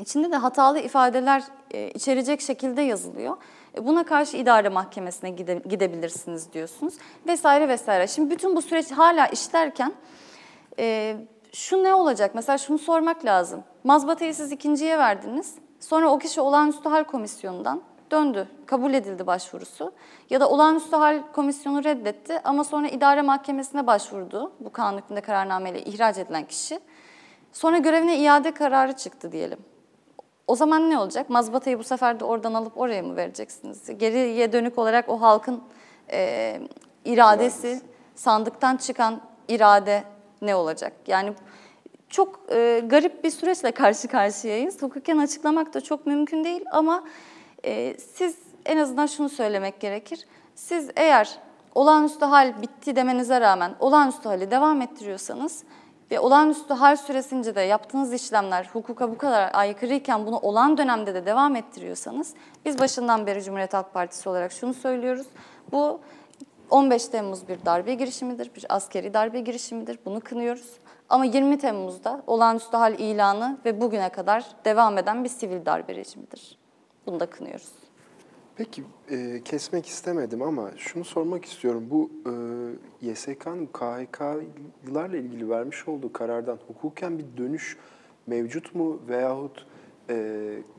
[0.00, 3.36] içinde de hatalı ifadeler e, içerecek şekilde yazılıyor.
[3.76, 6.94] E, buna karşı idare mahkemesine gide, gidebilirsiniz diyorsunuz
[7.26, 8.06] vesaire vesaire.
[8.06, 9.92] Şimdi bütün bu süreç hala işlerken
[10.78, 11.16] e,
[11.52, 12.30] şu ne olacak?
[12.34, 13.64] Mesela şunu sormak lazım.
[13.84, 15.54] Mazbatayı siz ikinciye verdiniz.
[15.80, 18.48] Sonra o kişi olağanüstü hal komisyonundan döndü.
[18.66, 19.92] Kabul edildi başvurusu.
[20.30, 24.52] Ya da olağanüstü hal komisyonu reddetti ama sonra idare mahkemesine başvurdu.
[24.60, 26.80] Bu kanun hükmünde kararnameyle ihraç edilen kişi.
[27.52, 29.58] Sonra görevine iade kararı çıktı diyelim.
[30.46, 31.30] O zaman ne olacak?
[31.30, 33.98] Mazbatayı bu sefer de oradan alıp oraya mı vereceksiniz?
[33.98, 35.62] Geriye dönük olarak o halkın
[36.12, 36.60] e,
[37.04, 37.80] iradesi,
[38.14, 40.04] sandıktan çıkan irade
[40.42, 40.92] ne olacak?
[41.06, 41.32] Yani
[42.08, 44.82] çok e, garip bir süreçle karşı karşıyayız.
[44.82, 47.04] Hukuken açıklamak da çok mümkün değil ama
[47.64, 50.26] e, siz en azından şunu söylemek gerekir.
[50.54, 51.38] Siz eğer
[51.74, 55.64] olağanüstü hal bitti demenize rağmen olağanüstü hali devam ettiriyorsanız
[56.10, 61.26] ve olağanüstü hal süresince de yaptığınız işlemler hukuka bu kadar aykırıyken bunu olan dönemde de
[61.26, 65.26] devam ettiriyorsanız biz başından beri Cumhuriyet Halk Partisi olarak şunu söylüyoruz.
[65.72, 66.00] Bu
[66.70, 69.98] 15 Temmuz bir darbe girişimidir, bir askeri darbe girişimidir.
[70.04, 70.72] Bunu kınıyoruz.
[71.08, 76.58] Ama 20 Temmuz'da olağanüstü hal ilanı ve bugüne kadar devam eden bir sivil darbe rejimidir.
[77.08, 77.72] Bunu da kınıyoruz.
[78.56, 81.86] Peki e, kesmek istemedim ama şunu sormak istiyorum.
[81.90, 82.10] Bu
[83.02, 87.76] e, YSK'nın KHK'larla ilgili vermiş olduğu karardan hukuken bir dönüş
[88.26, 89.66] mevcut mu veyahut
[90.10, 90.14] e,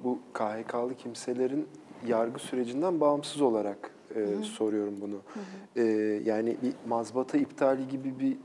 [0.03, 1.67] bu KHK'lı kimselerin
[2.07, 4.43] yargı sürecinden bağımsız olarak e, hı hı.
[4.43, 5.15] soruyorum bunu.
[5.15, 5.85] Hı hı.
[5.85, 5.85] E,
[6.25, 8.37] yani bir mazbata iptali gibi bir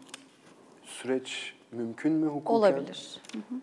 [0.83, 2.55] süreç mümkün mü hukuken?
[2.55, 3.21] Olabilir.
[3.33, 3.61] Hı hı.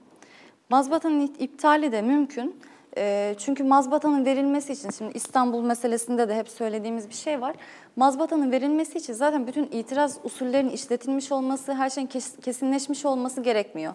[0.69, 2.55] Mazbatanın iptali de mümkün.
[2.97, 7.55] E, çünkü mazbatanın verilmesi için, şimdi İstanbul meselesinde de hep söylediğimiz bir şey var.
[7.95, 12.07] Mazbatanın verilmesi için zaten bütün itiraz usullerinin işletilmiş olması, her şeyin
[12.41, 13.93] kesinleşmiş olması gerekmiyor.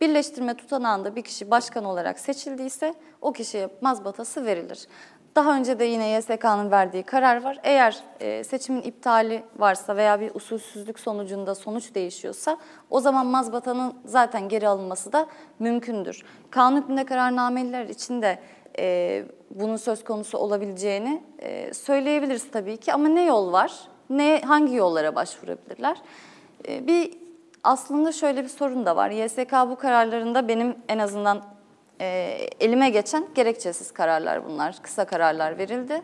[0.00, 4.86] Birleştirme tutanağında bir kişi başkan olarak seçildiyse o kişiye mazbatası verilir.
[5.38, 7.58] Daha önce de yine YSK'nın verdiği karar var.
[7.62, 12.56] Eğer e, seçimin iptali varsa veya bir usulsüzlük sonucunda sonuç değişiyorsa
[12.90, 15.26] o zaman mazbatanın zaten geri alınması da
[15.58, 16.24] mümkündür.
[16.50, 18.38] Kanun hükmünde kararnameler için de
[18.78, 22.92] e, bunun söz konusu olabileceğini e, söyleyebiliriz tabii ki.
[22.92, 23.72] Ama ne yol var?
[24.10, 25.96] Ne hangi yollara başvurabilirler?
[26.68, 27.18] E, bir
[27.64, 29.10] aslında şöyle bir sorun da var.
[29.10, 31.57] YSK bu kararlarında benim en azından
[32.00, 32.06] e,
[32.60, 34.78] elime geçen gerekçesiz kararlar bunlar.
[34.82, 36.02] Kısa kararlar verildi.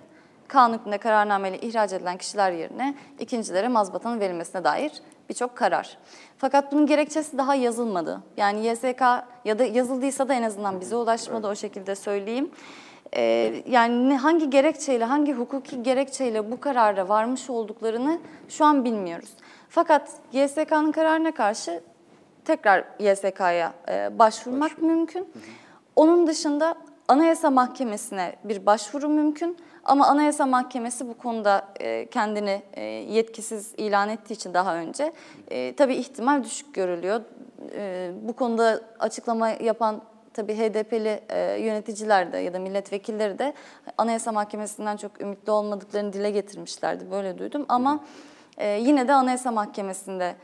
[0.49, 4.93] Kanun hükmünde kararnameyle ihraç edilen kişiler yerine ikincilere mazbatanın verilmesine dair
[5.29, 5.99] birçok karar.
[6.39, 8.21] Fakat bunun gerekçesi daha yazılmadı.
[8.37, 9.01] Yani YSK
[9.45, 12.51] ya da yazıldıysa da en azından bize ulaşmadı o şekilde söyleyeyim.
[13.17, 19.31] Ee, yani hangi gerekçeyle, hangi hukuki gerekçeyle bu karara varmış olduklarını şu an bilmiyoruz.
[19.69, 21.81] Fakat YSK'nın kararına karşı
[22.45, 24.87] tekrar YSK'ya e, başvurmak Başvur.
[24.89, 25.21] mümkün.
[25.21, 25.64] Hı hı.
[25.97, 26.75] Onun dışında
[27.09, 34.09] Anayasa Mahkemesi'ne bir başvuru mümkün ama Anayasa Mahkemesi bu konuda e, kendini e, yetkisiz ilan
[34.09, 35.13] ettiği için daha önce
[35.51, 37.21] e, tabii ihtimal düşük görülüyor.
[38.23, 40.03] Bu konuda açıklama yapan
[40.35, 41.21] tabii HDP'li
[41.65, 43.55] yöneticiler de ya da milletvekilleri de
[43.99, 47.11] Anayasa Mahkemesi'nden çok ümitli olmadıklarını dile getirmişlerdi.
[47.11, 48.05] Böyle duydum ama
[48.79, 50.35] yine de Anayasa Mahkemesi'nde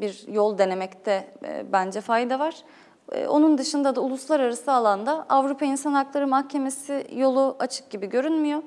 [0.00, 1.34] bir yol denemekte
[1.72, 2.64] bence fayda var.
[3.12, 8.62] Ee, onun dışında da uluslararası alanda Avrupa İnsan Hakları Mahkemesi yolu açık gibi görünmüyor.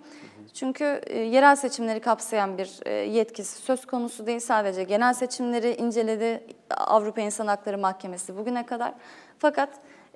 [0.54, 4.40] Çünkü e, yerel seçimleri kapsayan bir e, yetkisi söz konusu değil.
[4.40, 8.94] Sadece genel seçimleri inceledi Avrupa İnsan Hakları Mahkemesi bugüne kadar.
[9.40, 9.70] Fakat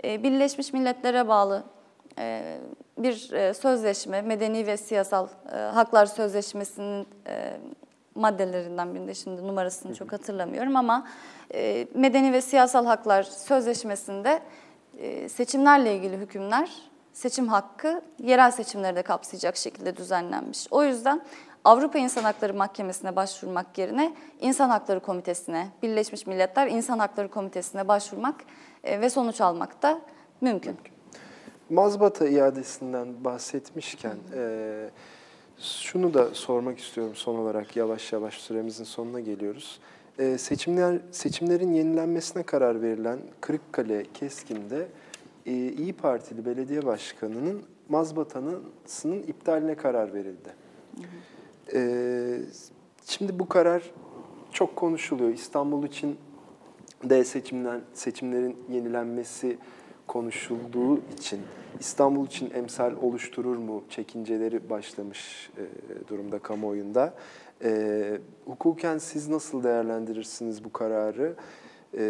[0.04, 1.64] e, Birleşmiş Milletler'e bağlı
[2.20, 2.58] e,
[2.98, 7.58] bir e, sözleşme, medeni ve siyasal e, haklar sözleşmesinin e,
[8.18, 11.08] maddelerinden birinde şimdi numarasını çok hatırlamıyorum ama
[11.54, 14.42] e, medeni ve siyasal haklar sözleşmesinde
[14.98, 16.70] e, seçimlerle ilgili hükümler
[17.14, 20.68] seçim hakkı yerel seçimleri de kapsayacak şekilde düzenlenmiş.
[20.72, 21.22] O yüzden
[21.64, 28.36] Avrupa İnsan Hakları Mahkemesi'ne başvurmak yerine İnsan Hakları Komitesi'ne, Birleşmiş Milletler İnsan Hakları Komitesi'ne başvurmak
[28.84, 30.02] e, ve sonuç almak da
[30.42, 30.78] mümkün.
[31.70, 34.90] Mazbata iadesinden bahsetmişken e,
[35.60, 39.80] şunu da sormak istiyorum son olarak yavaş yavaş süremizin sonuna geliyoruz.
[40.20, 44.88] E, seçimler seçimlerin yenilenmesine karar verilen Kırıkkale Keskin'de
[45.46, 50.56] e, İyi Partili belediye başkanının mazbatasının iptaline karar verildi.
[51.74, 52.40] E,
[53.06, 53.92] şimdi bu karar
[54.52, 55.30] çok konuşuluyor.
[55.30, 56.18] İstanbul için
[57.04, 59.58] de seçimden seçimlerin yenilenmesi
[60.08, 61.42] konuşulduğu için
[61.80, 65.64] İstanbul için emsal oluşturur mu çekinceleri başlamış e,
[66.08, 67.14] durumda kamuoyunda.
[67.64, 71.36] E, hukuken siz nasıl değerlendirirsiniz bu kararı
[71.94, 72.04] e,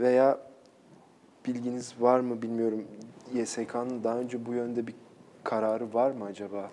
[0.00, 0.38] veya
[1.46, 2.84] bilginiz var mı bilmiyorum
[3.34, 4.94] YSK'nın daha önce bu yönde bir
[5.44, 6.70] kararı var mı acaba?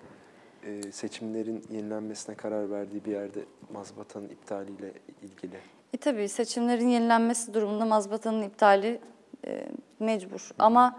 [0.64, 3.40] E, seçimlerin yenilenmesine karar verdiği bir yerde
[3.74, 5.58] mazbatanın iptaliyle ilgili.
[5.94, 9.00] E tabii seçimlerin yenilenmesi durumunda mazbatanın iptali
[9.48, 9.68] e,
[10.00, 10.50] mecbur.
[10.60, 10.96] Ama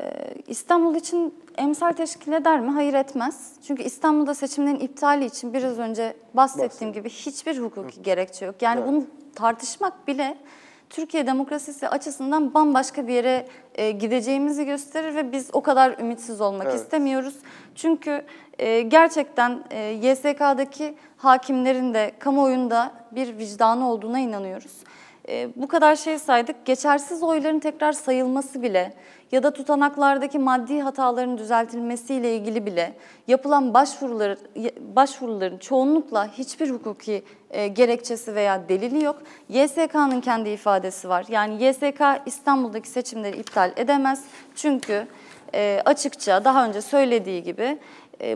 [0.00, 2.70] e, İstanbul için emsal teşkil eder mi?
[2.70, 3.52] Hayır etmez.
[3.66, 8.62] Çünkü İstanbul'da seçimlerin iptali için biraz önce bahsettiğim gibi hiçbir hukuki gerekçe yok.
[8.62, 8.88] Yani Evet.
[8.88, 10.36] bunu tartışmak bile
[10.90, 16.66] Türkiye demokrasisi açısından bambaşka bir yere e, gideceğimizi gösterir ve biz o kadar ümitsiz olmak
[16.66, 16.80] Evet.
[16.80, 17.34] istemiyoruz.
[17.74, 18.24] Çünkü
[18.58, 24.72] e, gerçekten e, YSK'daki hakimlerin de kamuoyunda bir vicdanı olduğuna inanıyoruz.
[25.28, 26.64] E, bu kadar şey saydık.
[26.64, 28.94] Geçersiz oyların tekrar sayılması bile
[29.32, 32.94] ya da tutanaklardaki maddi hataların düzeltilmesiyle ilgili bile
[33.28, 34.38] yapılan başvurular,
[34.96, 39.22] başvuruların çoğunlukla hiçbir hukuki e, gerekçesi veya delili yok.
[39.48, 41.26] YSK'nın kendi ifadesi var.
[41.28, 44.24] Yani YSK İstanbul'daki seçimleri iptal edemez.
[44.54, 45.06] Çünkü
[45.54, 47.78] e, açıkça daha önce söylediği gibi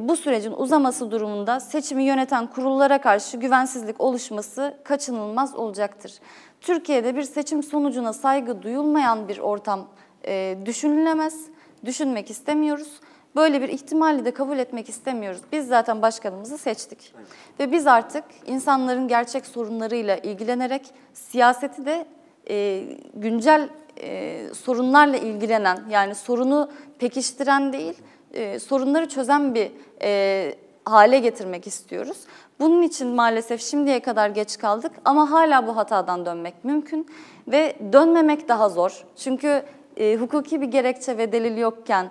[0.01, 6.12] bu sürecin uzaması durumunda seçimi yöneten kurullara karşı güvensizlik oluşması kaçınılmaz olacaktır.
[6.61, 9.88] Türkiye'de bir seçim sonucuna saygı duyulmayan bir ortam
[10.27, 11.47] e, düşünülemez,
[11.85, 13.01] düşünmek istemiyoruz.
[13.37, 15.41] Böyle bir ihtimali de kabul etmek istemiyoruz.
[15.53, 17.14] Biz zaten başkanımızı seçtik.
[17.61, 22.07] Ve biz artık insanların gerçek sorunlarıyla ilgilenerek siyaseti de
[22.51, 23.69] e, güncel
[24.03, 27.95] e, sorunlarla ilgilenen yani sorunu pekiştiren değil
[28.33, 29.71] e, sorunları çözen bir
[30.03, 32.19] e, hale getirmek istiyoruz.
[32.61, 37.07] Bunun için maalesef şimdiye kadar geç kaldık ama hala bu hatadan dönmek mümkün
[37.49, 39.05] ve dönmemek daha zor.
[39.17, 39.62] Çünkü
[39.97, 42.11] e, hukuki bir gerekçe ve delil yokken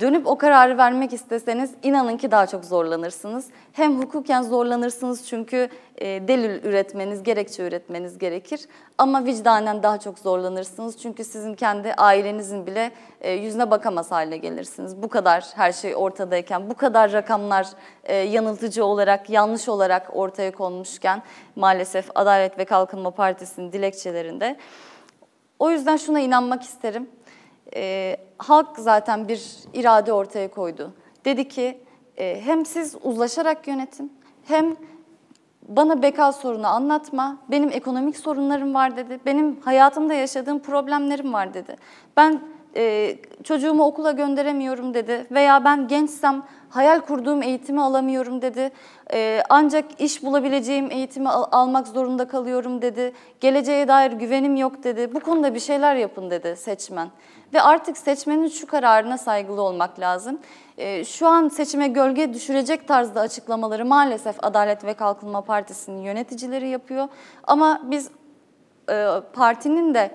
[0.00, 3.46] dönüp o kararı vermek isteseniz inanın ki daha çok zorlanırsınız.
[3.72, 8.60] Hem hukuken zorlanırsınız çünkü e, delil üretmeniz, gerekçe üretmeniz gerekir.
[8.98, 15.02] Ama vicdanen daha çok zorlanırsınız çünkü sizin kendi ailenizin bile e, yüzüne bakamaz hale gelirsiniz.
[15.02, 17.66] Bu kadar her şey ortadayken, bu kadar rakamlar
[18.04, 21.22] e, yanıltıcı olarak, yanlış olarak ortaya konmuşken
[21.56, 24.56] maalesef Adalet ve Kalkınma Partisi'nin dilekçelerinde.
[25.58, 27.08] O yüzden şuna inanmak isterim.
[27.76, 30.92] E, halk zaten bir irade ortaya koydu.
[31.24, 31.80] Dedi ki
[32.16, 34.12] e, hem siz uzlaşarak yönetin
[34.44, 34.76] hem
[35.68, 41.76] bana beka sorunu anlatma, benim ekonomik sorunlarım var dedi, benim hayatımda yaşadığım problemlerim var dedi.
[42.16, 42.40] Ben
[42.76, 48.70] e, çocuğumu okula gönderemiyorum dedi veya ben gençsem hayal kurduğum eğitimi alamıyorum dedi.
[49.12, 53.12] E, ancak iş bulabileceğim eğitimi al- almak zorunda kalıyorum dedi.
[53.40, 55.14] Geleceğe dair güvenim yok dedi.
[55.14, 57.08] Bu konuda bir şeyler yapın dedi seçmen.
[57.52, 60.38] Ve artık seçmenin şu kararına saygılı olmak lazım.
[60.78, 67.08] E, şu an seçime gölge düşürecek tarzda açıklamaları maalesef Adalet ve Kalkınma Partisi'nin yöneticileri yapıyor.
[67.44, 68.10] Ama biz
[68.90, 70.14] e, partinin de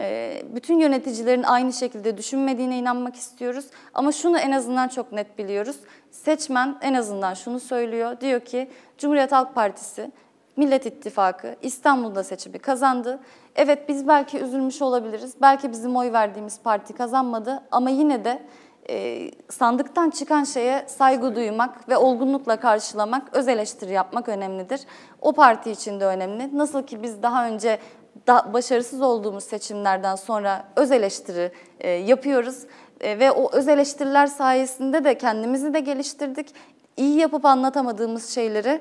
[0.00, 3.66] e, bütün yöneticilerin aynı şekilde düşünmediğine inanmak istiyoruz.
[3.94, 5.76] Ama şunu en azından çok net biliyoruz.
[6.10, 8.20] Seçmen en azından şunu söylüyor.
[8.20, 10.10] Diyor ki Cumhuriyet Halk Partisi,
[10.58, 13.20] Millet İttifakı İstanbul'da seçimi kazandı.
[13.56, 15.34] Evet biz belki üzülmüş olabiliriz.
[15.42, 17.62] Belki bizim oy verdiğimiz parti kazanmadı.
[17.70, 18.42] Ama yine de
[18.90, 24.80] e, sandıktan çıkan şeye saygı duymak ve olgunlukla karşılamak, öz eleştiri yapmak önemlidir.
[25.20, 26.58] O parti için de önemli.
[26.58, 27.78] Nasıl ki biz daha önce
[28.26, 32.66] da başarısız olduğumuz seçimlerden sonra öz eleştiri e, yapıyoruz
[33.00, 36.54] E, ve o öz eleştiriler sayesinde de kendimizi de geliştirdik.
[36.96, 38.80] İyi yapıp anlatamadığımız şeyleri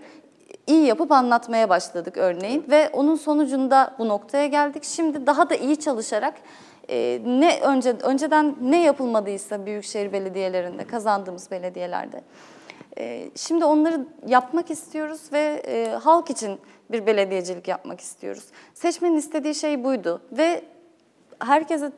[0.67, 4.83] iyi yapıp anlatmaya başladık örneğin ve onun sonucunda bu noktaya geldik.
[4.83, 6.33] Şimdi daha da iyi çalışarak
[6.89, 12.23] e, ne önce önceden ne yapılmadıysa büyükşehir belediyelerinde, kazandığımız belediyelerde.
[12.97, 16.59] E, şimdi onları yapmak istiyoruz ve e, halk için
[16.91, 18.43] bir belediyecilik yapmak istiyoruz.
[18.73, 20.63] Seçmenin istediği şey buydu ve
[21.39, 21.91] herkese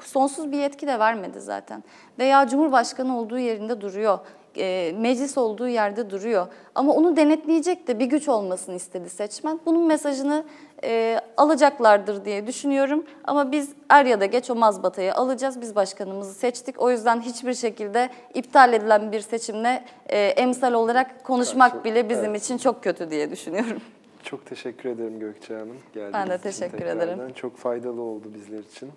[0.00, 1.84] sonsuz bir yetki de vermedi zaten.
[2.18, 4.18] Veya Cumhurbaşkanı olduğu yerinde duruyor
[4.58, 6.46] e, meclis olduğu yerde duruyor.
[6.74, 9.60] Ama onu denetleyecek de bir güç olmasını istedi seçmen.
[9.66, 10.44] Bunun mesajını
[10.84, 13.04] e, alacaklardır diye düşünüyorum.
[13.24, 15.60] Ama biz er ya da geç o mazbatayı alacağız.
[15.60, 16.82] Biz başkanımızı seçtik.
[16.82, 22.30] O yüzden hiçbir şekilde iptal edilen bir seçimle e, emsal olarak konuşmak Karşı- bile bizim
[22.30, 22.42] evet.
[22.44, 23.80] için çok kötü diye düşünüyorum.
[24.22, 25.76] Çok teşekkür ederim Gökçe Hanım.
[25.94, 27.32] Geldiğiniz Ben de teşekkür ederim.
[27.34, 28.90] Çok faydalı oldu bizler için.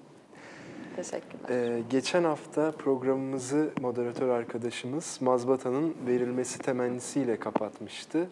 [0.96, 1.50] Teşekkürler.
[1.50, 8.30] Ee, geçen hafta programımızı moderatör arkadaşımız Mazbata'nın verilmesi temennisiyle kapatmıştı.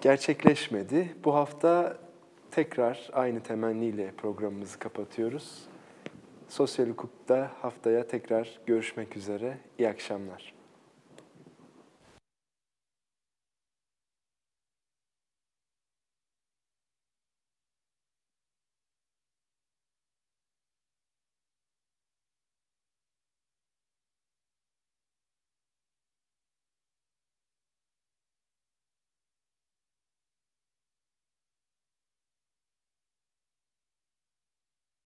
[0.00, 1.14] Gerçekleşmedi.
[1.24, 1.96] Bu hafta
[2.50, 5.62] tekrar aynı temenniyle programımızı kapatıyoruz.
[6.48, 9.58] Sosyal hukukta haftaya tekrar görüşmek üzere.
[9.78, 10.57] İyi akşamlar.